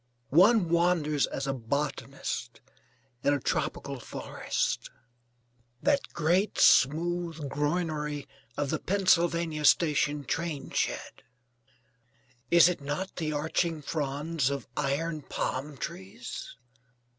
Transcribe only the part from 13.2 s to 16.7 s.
arching fronds of iron palm trees?